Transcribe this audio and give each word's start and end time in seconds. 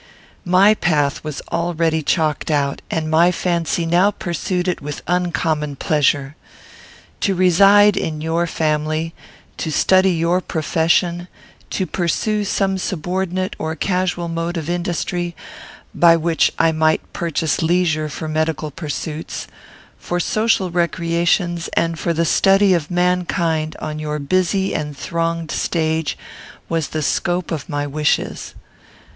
My 0.45 0.73
path 0.73 1.23
was 1.23 1.43
already 1.51 2.01
chalked 2.01 2.49
out, 2.49 2.81
and 2.89 3.07
my 3.07 3.31
fancy 3.31 3.85
now 3.85 4.09
pursued 4.09 4.67
it 4.67 4.81
with 4.81 5.03
uncommon 5.05 5.75
pleasure. 5.75 6.35
To 7.19 7.35
reside 7.35 7.95
in 7.95 8.19
your 8.19 8.47
family; 8.47 9.13
to 9.57 9.71
study 9.71 10.09
your 10.09 10.41
profession; 10.41 11.27
to 11.69 11.85
pursue 11.85 12.45
some 12.45 12.79
subordinate 12.79 13.55
or 13.59 13.75
casual 13.75 14.27
mode 14.27 14.57
of 14.57 14.71
industry, 14.71 15.35
by 15.93 16.15
which 16.15 16.51
I 16.57 16.71
might 16.71 17.13
purchase 17.13 17.61
leisure 17.61 18.09
for 18.09 18.27
medical 18.27 18.71
pursuits, 18.71 19.45
for 19.99 20.19
social 20.19 20.71
recreations, 20.71 21.67
and 21.73 21.99
for 21.99 22.11
the 22.11 22.25
study 22.25 22.73
of 22.73 22.89
mankind 22.89 23.75
on 23.79 23.99
your 23.99 24.17
busy 24.17 24.73
and 24.73 24.97
thronged 24.97 25.51
stage, 25.51 26.17
was 26.67 26.87
the 26.87 27.03
scope 27.03 27.51
of 27.51 27.69
my 27.69 27.85
wishes. 27.85 28.55